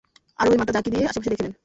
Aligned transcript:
আরোহী 0.39 0.57
মাথা 0.57 0.73
ঝাঁকি 0.75 0.89
দিয়ে 0.89 1.05
আশেপাশে 1.05 1.29
দেখে 1.31 1.43
নেন। 1.45 1.53